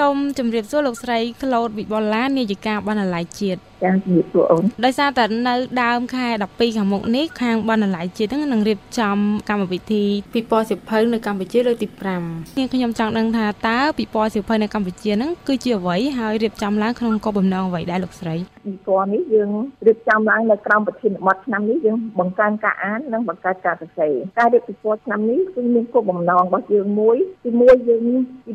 [0.00, 9.16] សូមជម្រាបសួរលោកស្រីក្លូតវិបុលានាយិកាបណ្ណាល័យជាតិ ចាជំរាបសួរអូនដោយសារតែនៅដើមខែ12ខាងមុខនេះខាងបណ្ណាល័យជាតិហ្នឹងនឹងរៀបចំ
[9.48, 10.04] កម្មវិធី
[10.34, 18.34] ពិព័រណ៍សិភៅនៅកម្ពុជាលើកទី5ខ្ញុំខ្ញុំចង់ដឹងថាតើពិព័រណ៍សិភៅនៅកម្ពុជាហ្នឹងគឺជាអ្វីហើយរៀបចំឡើងក្នុងគោលបំណងអ្វីដែរលោកស្រី
[18.66, 19.50] ពិព័រណ៍នេះយើង
[19.86, 28.04] រៀបចំឡើងនៅក្រោមប្រធានបទឆ្នាំនេះយើងបង្កើនការអាននិងបង្កើតការសរសេរការរៀបពិព័រណ៍ឆ្នាំនេះគឺមានគោលបំណងរបស់យើងមួយទីមួយយើង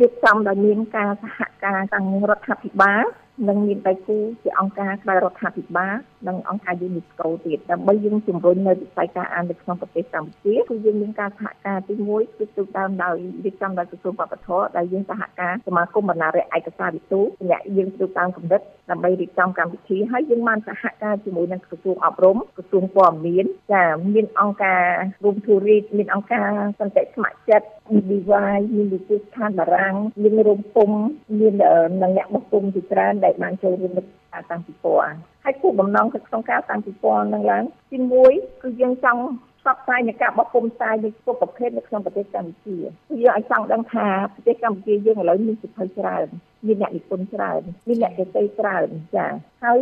[0.02, 3.05] រៀបចំដោយមានការសហការទាំងរដ្ឋាភិបាល
[3.48, 5.95] និងមានដៃគូជាអង្គការក្រៅរដ្ឋាភិបាល
[6.27, 23.83] និងអង្គការ UNESCO ទៀតដើម្បីយើងជំរុញនៅវិស័យការអាននៅក្នុងប្រទេសកម្ពុជាគឺយើងមានការសហការទី1គឺទូតាមដោយរៀបចំដោយក្រសួងវប្បធម៌ដែលយើងសហការសមាគមបណ្ណារឯកសារវិទូអ្នកយើងទូតាមកម្រិតដើម្បីរៀបចំកម្មវិធីហើយយើងបានសហការជាមួយនឹងក្រសួងអប់រំក្រសួងព័ត៌មានចា
[24.13, 24.83] មានអង្គការ
[25.23, 26.49] រួមធូរីតមានអង្គការ
[26.80, 30.91] សន្តិស្ម័គ្រចិត្តមានវិវាយមានវិទ្យាស្ថានបារាំងមានរោងពុំ
[31.39, 31.53] មាន
[32.02, 34.04] នឹងអ្នកបោះពុំជាច្រើនដែលបានចូលរួមនៅ
[34.34, 37.98] ការតាំងពិព័រណ៍ហើយគោលបំណងក្នុងការតាំងពិព័រណ៍នឹងឡើងទី
[38.32, 39.22] 1គឺយើងចង់
[39.59, 42.78] ផ្សព្វផ្សាយនៃការបោះពុំផ្សាយនៃគ្រប់ប្រភេទនៅក្នុងប្រទេសកម្ពុជា
[43.09, 46.26] គឺយើងឲ្យចង់ដឹងថាប្រទេសកម្ពុជាយើងឥឡូវមានសិទ្ធិច្រើន
[46.66, 49.28] មានអ្នកនិពន្ធច្រើនមានអ្នកទេសច្រើនចា
[49.64, 49.80] ហើយ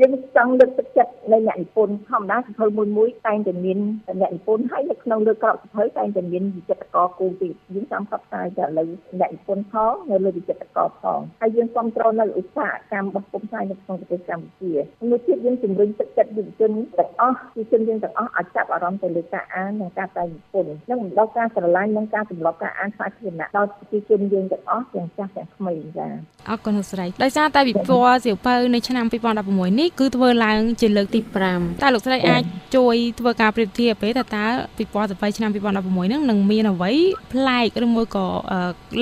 [0.00, 3.78] យើងចង់លើកទឹកចិត្តនៅអ្នកនិពន្ធធម្មតាសភៅមួយមួយតែងតែមាន
[4.20, 8.84] អ្នកនិពន្ធហើយនៅក្នុងលើក្រោកសភៅតែងតែមានវិចិត្រករគូទៀតយើងចង់ផ្សព្វផ្សាយទៅលើ
[9.20, 26.12] អ្នកនិពន្ធផងនៅលើវិចិត្រករផងហើយយើងគ្រប់គ្រងនៅឧស្សាហកម្មរបស់ពុំផ្សាយនៅក្នុងប្រទេសកម្ពុជាមួយទៀតយើងជំរុញទឹកចិត្តយុវជនទាំងអស់យុវជនយើងទាំងអស់ឲ្យចាប់អារម្មណ៍ទៅលើការអាននិងការតែងនិពន្ធនិងបណ្ដុះការស្រឡាញ់និងការទម្លាប់ការអានសាធារណៈដល់ប្រជាជនយើងទាំងអស់ទាំងចាស់ទាំងក្មេងចា៎
[26.48, 31.20] អរគុណលោកស្រីដោយសារតែវិព័រណ៍សៀវភៅនៅឆ្នាំ2016នេះគឺធ្វើឡើងជាលើកទី
[31.52, 32.42] 5តើលោកស្រីអាច
[32.76, 34.44] ជួយធ្វើការប្រៀបធៀបទេថាតើ
[34.78, 36.92] ពិព័រណ៍សៀវភៅឆ្នាំ2016ហ្នឹងនឹងមានអ្វី
[37.32, 38.26] ប្លែកឬមួយក៏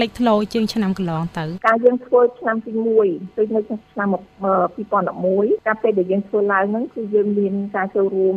[0.01, 2.73] លេចធ្លោជាងឆ្នាំកន្លងទៅការយើងធ្វើឆ្នាំទី
[3.05, 8.37] 1ដូចនៅឆ្នាំ2011ការពេលដែលយើងធ្វើឡើងហ្នឹងគឺយើងមានការចូលរួម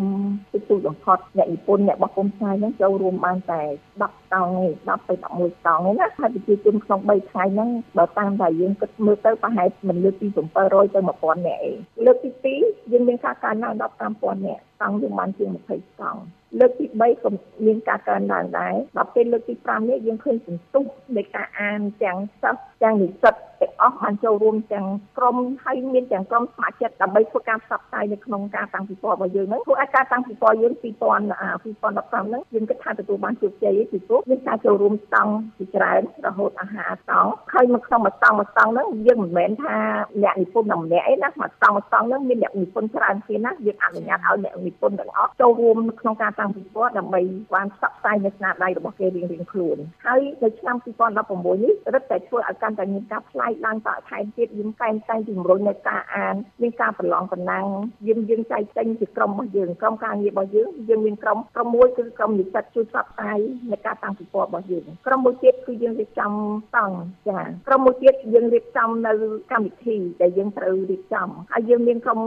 [0.51, 3.61] ទីទូបំផុតអ្នកនិពន្ធអ្នកបោះពុម្ពផ្សាយហ្នឹងចូលរួមបានតែ
[4.01, 10.28] 10តង់ទេ10ទៅ11តង់ណាហើយប្រជាជនក្នុង3ថ្ងៃហ្នឹងបើតាមតែយើងគិតមើលទៅប្រហែលមិនលើសពី
[10.61, 16.22] 700ទៅ1000នាក់ឯងលើកទី2យើងមានការកើនឡើងដល់5000នាក់តង់យើងបានជាង20តង់
[16.59, 17.29] លើកទី3ក៏
[17.66, 20.85] មានការកើនឡើងដែរដល់ពេលលើកទី5នេះយើងឃើញសន្ទុះ
[21.17, 39.75] នៃការអានទាំងសិស្សទាំងនិស្សិតទាំងអស់បានចូលរួមទាំងក្រុមហើយមានទាំងក្រុមស្ម័គ្រចិត្តដើម្បីធ្វើការផ្សព្វផ្សាយនៅក្នុងការតាំងពិព័រណ៍របស់យើងហ្នឹងធ្វើឲ្យការតាំងពិព័រណ៍យើង2000 2015ហ្នឹងយើងគិតថាទទួលបានជោគជ័យពីព្រោះមានការចូលរួមស្តង់ជាច្រើនរហូតអាហារស្តង់ហើយមកក្នុងមួយស្តង់មួយស្តង់ហ្នឹងយើងមិនមែនថា
[40.23, 47.22] អ្នកនិពន្ធតែម្នាក់ឯណាមួយស្តង់មួយស្តង់ហ្នឹងមានអ្នកនិពន្ធច្រើនជាងណាយើងអនុញ្ញាតឲ្យអ្នកនិពន្ធទាំងអស់ចូលរួមក្នុងការតាំងពិព័រណ៍ដើម្បី
[47.56, 57.66] បានផ្សព្វផ្សាយនៅស្នាដៃរបស់គេរៀងៗខ្លួនហើយនៅឆ្នាំ2016នេះរឹតតែធ្វើឲ្យកាន់តែមានការផ្លាយឡើងតថែមទៀតយើងតែងតែជំរុញនៅការអានមានការប្រឡងប្រណាំង
[58.07, 63.39] យើងយើងចែកចេញជាក្រុមរបស់យើងក្រុមការងាររបស់យើងយើងមានក្រុមក្រុមមួយគឺក្រុមនិស្សិតជួយផ្សព្វផ្សាយ
[63.72, 66.31] នៃការតាំងពិព័រណ៍របស់យើងក្រុមមួយទៀតគឺយើងរៀបចំ
[66.75, 66.95] តង់
[67.29, 69.13] ចាក្រុមមួយទៀតយើងរៀបចំនៅ
[69.51, 72.19] កម្មវិធីដែលយើងត្រូវរៀបចំហើយយើងមានក្រុម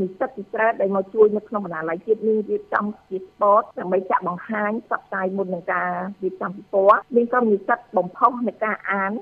[0.00, 3.18] និស្សិតជាច្រើនដែលមកជួយនៅក្នុងបណ្ណាល័យទៀតមានរៀបចំជា
[3.56, 5.90] sport ដើម្បីចាក់បង្ហាញផ្សព្វផ្សាយមុននឹងការ
[6.22, 9.12] រៀបចំពិព័រណ៍មានក្រុមនិស្សិតបំផុសនៃការអាន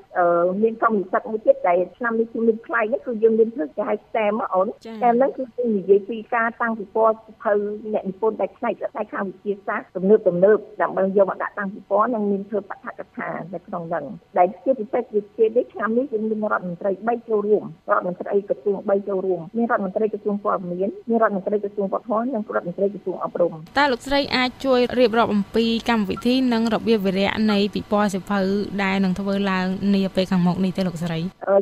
[0.63, 5.45] មានក្រុមនិស្សិតមួយទៀតដែលឆ្នាំនេះគឺមានផ្លៃនេះគឺយើងមានធ្វើគេហៅ STEM អូន STEM ហ្នឹងគឺ
[5.77, 7.53] និយាយពីការតាំងពិព័រណ៍សិភៅ
[7.93, 14.05] អ្នកនិពន្ធដែលផ្នែកផ្នែកខាងវិទ្យាសាស្ត្រទំនើបទំនើបដើម្បីយកមកដាក់តាំងពិព័រណ៍និងមានធ្វើបឋកថានៅក្នុងហ្នឹង
[14.39, 28.41] ដែលជាពិសេសវិទ្យានេះឆ្នាំនេះយើងមានរដ្ឋមន្ត្រី3ចូលរួមរដ្ឋមន្ត្រីក្រសួង3ចូលរួមមានរដ្ឋមន្ត្រីក្រសួងព័ត៌មានមានរដ្ឋមន្ត្រីក្រសួងវប្បធម៌និងរដ្ឋមន្ត្រីក្រសួងអប់រំតើលោកស្រីអាចជួយរៀបរាប់អំពីកម្មវិធីនិងរបៀបវិរៈនៃពិព័រណ៍សិភៅ
[28.83, 31.19] ដែលនឹងធ្វើឡើងនាពេលខាងមុខនេះទេលោកស្រី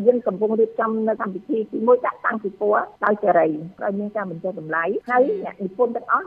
[0.07, 3.49] យើងកំពុងរៀបចំនៅកម្មវិធីទី1ដាក់តាំងពិព័រណ៍ដោយសេរី
[3.83, 6.27] ហើយមានការបញ្ចុះតម្លៃហើយអ្នកនិពន្ធទាំងអស់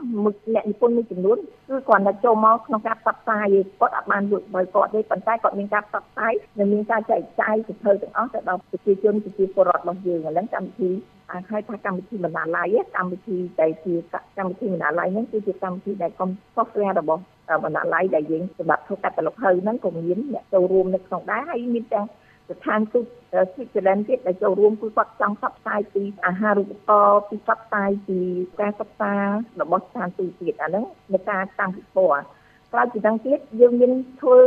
[0.54, 1.38] អ្នកនិពន្ធមួយចំនួន
[1.68, 3.48] គឺគាត់តែចូលមកក្នុងការផ្សព្វផ្សាយ
[3.80, 10.90] គាត់អត់បានលក់ដោយគាត់ទេប៉ុន្តែគាត់មានការផ្សព្វផ្សាយនិងមានការចែកចាយសិភៅទាំងអស់ទៅដល់ប្រជាជនប្រជាពលរដ្ឋរបស់យើងឥឡូវកម្មវិធី
[11.32, 13.94] អាចហៅថាកម្មវិធីបណ្ណាល័យកម្មវិធីដែលជា
[14.38, 17.22] កម្មវិធីបណ្ណាល័យហ្នឹងគឺជាកម្មវិធីដែលកុំ software របស់
[17.64, 22.06] បណ្ណាល័យដែលយើងសម្រាប់ធ្វើកាតាឡុកហើយហ្នឹងក៏មានអ្នកចូលរួមនៅក្នុងដែរហើយមានទាំង
[22.50, 23.06] ស្ថានទូត
[23.52, 28.18] ស្វីសឡែនទៀតដែលចូលរួមគឺគាត់ចង់ផ្សព្វផ្សាយពីអាហារូបករណ៍ពីផ្សព្វផ្សាយពី
[28.60, 29.12] ការសិក្សា
[29.60, 32.24] របស់ស្ថានទូតទៀតអាហ្នឹងនៃការតាំងពិព័រណ៍
[32.72, 34.40] ក្រៅពីហ្នឹងទៀតយើងមានធ្វើ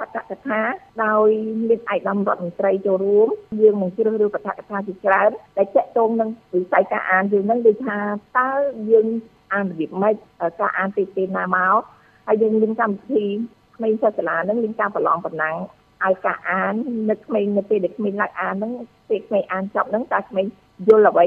[0.00, 0.60] បតកថា
[1.04, 1.28] ដោយ
[1.68, 3.28] មានឯកឧត្តមរដ្ឋមន្ត្រីចូលរួម
[3.60, 7.98] យើងនឹងជ្រើសរើសបតកថាជាច្រើនដែលតាក់ទងនឹងវិស័យការអានយើងនឹងដូចថា
[8.38, 8.50] តើ
[8.90, 9.06] យើង
[9.52, 10.14] អានរបៀបម៉េច
[10.60, 11.80] ការអានទីទីណាមក
[12.26, 13.26] ហើយយើងមានកម្មវិធី
[13.76, 15.56] ក្មេងសិស្សសាលានឹងមានការប្រឡងប្រណាំង
[16.04, 16.74] ឲ្យការអាន
[17.10, 18.72] នៅក្មេងនៅពេលដែលក្មេងឡើងអានហ្នឹង
[19.08, 20.46] ពេលក្មេងអានចប់ហ្នឹងតើក្មេង
[20.88, 21.26] យល់អ្វី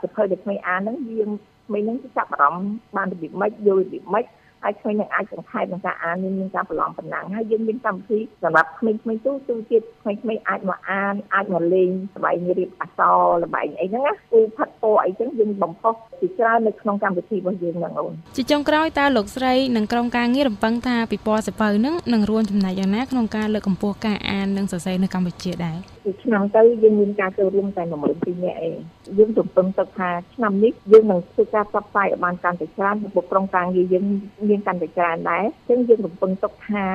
[0.00, 1.30] ប្រភេទដែលក្មេងអានហ្នឹងយើង
[1.66, 4.24] ក្មេងហ្នឹងចាប់អារម្មណ៍បានរបៀបម៉េចយល់របៀបម៉េច
[4.66, 28.76] ហើយក្មេងនឹងអាចសង្ខេបនឹងការអានមានការប្រឡងប៉ុណ្ណឹងហើយយើងមានកម្មវិធីសម្រាប់ក្មេងៗទូទៅទៀតក្មេងៗអាចមកអានអាចមកលេងល្បែងរៀបអក្សរល្បែងអីហ្នឹងណាគូផាត់ពណ៌អីចឹងយើងបំផុសជាច្រើននៅក្នុងកម្មវិធីរបស់យើងហ្នឹងអូនជាចុងក្រោយតើលោកស្រីនិងក្រុមការងាររំពឹងថាពិព័រណ៍សិភៅហ្នឹងនឹងរួមចំណែកយ៉ាងណាក្នុងការលើកកម្ពស់ការអាននិងសរសេរនៅកម្ពុជាដែរ ពីឆ្នាំទៅយើងមានការចូលរួមតែ12000នាក់ឯង
[29.18, 34.04] យើងរំពឹងទៅថាឆ្នាំនេះយើងនឹងធ្វើការផ្សព្វផ្សាយឲ្យបានកាន់តែច្រើនពីក្រុមការងារយើង
[34.48, 36.86] មានកាន់តែច្រើនដែរអញ្ចឹងយើងរំពឹងទុកថា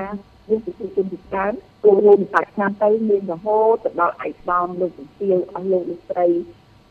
[0.49, 1.53] យើងប្រជាជនជាច្រើន
[1.83, 6.27] ចូលរួមតែឆ្នាំទៅមានរហូតទៅដល់ឯកឧត្តមលោកជំទាវអស់លោកលោកស្រី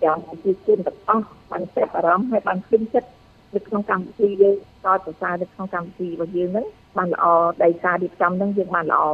[0.03, 3.11] ទាំងប្រជាជនទាំងអស់បានចាប់អារម្មណ៍ហើយបានពេញចិត្ត
[3.55, 6.67] នៅក្នុងកម្មវិធីយើងតតប្រសើរនៅក្នុងកម្មវិធីរបស់យើងហ្នឹង
[6.99, 7.25] បានល្អ
[7.65, 9.05] ដោយសាររៀបចំហ្នឹងយើងបានល្អ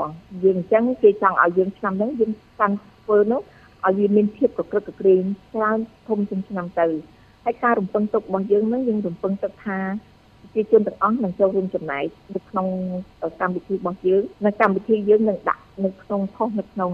[0.44, 2.76] យើងអញ្ចឹងគេចង់ឲ្យយើងឆ្នាំហ្នឹងយើងកាន់
[3.06, 3.41] ធ្វើនោះ
[3.87, 5.23] ឲ្យវាមានភាពកក្រឹកកក្រែង
[5.55, 6.87] ច្រើនធំជាងឆ្នាំទៅ
[7.44, 9.79] ហើយការរំពឹងទុករបស់យើងនឹងយើងរំពឹងទុកថា
[10.41, 12.05] ប្រជាជនទាំងអស់នឹងចូលរួមចំណែក
[12.35, 12.67] នៅក្នុង
[13.41, 16.93] កម្មវិធីរបស់យើងនៅកម្មវិធីយើងនឹងដាក់នៅក្នុងផុសនៅក្នុង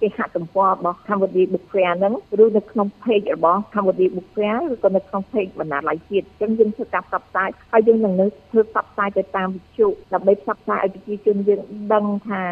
[0.00, 11.60] គេហទំព័ររបស់កម្មវិធី Book Fair ហ្នឹងឬនៅក្នុង page របស់កម្មវិធី Book Fair ឬក៏នៅក្នុង page បណ្ណាល័យជាតិអញ្ចឹងយើងធ្វើការផ្សព្វផ្សាយហើយយើងនឹងនៅធ្វើផ្សព្វផ្សាយទៅតាមវិទ្យុដើម្បីផ្សព្វផ្សាយឲ្យប្រជាជនយើង
[11.94, 12.42] ដឹងថា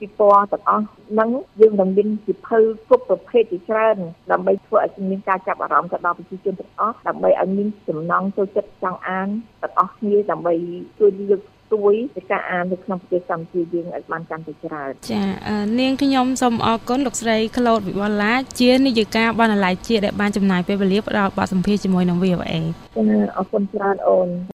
[0.00, 3.96] ពិព័រណ៍ទាំងអស់ហ្នឹងយើងនឹងមានសិភៅគ្រប់ប្រភេទជាច្រើន
[4.30, 9.28] ដើម្បីធ្វើឲ្យមានការចាប់អារម្មណ៍ទៅដល់ប្រជាជនទាំងអស់ដើម្បីឲ្យមានចំណង់ចូលចិត្តចង់អាន
[9.62, 10.54] ទាំងអស់គ្នាដើម្បី
[10.98, 15.22] ជួយលើកស្ទួយនៃការអាននៅក្នុងប្រទេសកម្ពុជាយើងឲ្យបានកាន់តែច្រើនចា
[15.80, 22.52] នាងខ្ញុំសូមអរគុណលោកស្រីក្លូតវិវលាជានាយិកាបណ្ណាល័យជាតិដែលបានចំណាយពេលវេលាផ្ដល់បទសម្ភាសន៍ជាមួយនឹង VOA
[22.96, 23.02] ចា
[23.36, 24.28] អរគុណច្រើនអូន